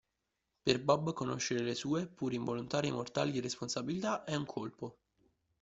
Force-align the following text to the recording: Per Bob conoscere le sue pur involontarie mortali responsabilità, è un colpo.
Per 0.63 0.81
Bob 0.81 1.13
conoscere 1.13 1.61
le 1.61 1.75
sue 1.75 2.07
pur 2.07 2.33
involontarie 2.33 2.89
mortali 2.91 3.39
responsabilità, 3.39 4.23
è 4.23 4.33
un 4.33 4.47
colpo. 4.47 4.97